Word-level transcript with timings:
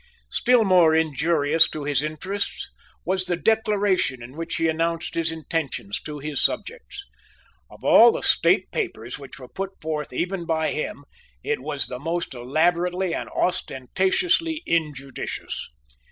Still 0.31 0.63
more 0.63 0.95
injurious 0.95 1.69
to 1.69 1.83
his 1.83 2.01
interests 2.01 2.71
was 3.05 3.25
the 3.25 3.35
Declaration 3.37 4.23
in 4.23 4.35
which 4.35 4.55
he 4.55 4.67
announced 4.67 5.13
his 5.13 5.31
intentions 5.31 6.01
to 6.01 6.17
his 6.17 6.43
subjects. 6.43 7.05
Of 7.69 7.83
all 7.83 8.11
the 8.11 8.23
State 8.23 8.71
papers 8.71 9.19
which 9.19 9.37
were 9.37 9.47
put 9.47 9.79
forth 9.79 10.11
even 10.11 10.47
by 10.47 10.71
him 10.71 11.05
it 11.43 11.59
was 11.59 11.85
the 11.85 11.99
most 11.99 12.33
elaborately 12.33 13.13
and 13.13 13.29
ostentatiously 13.29 14.63
injudicious. 14.65 15.69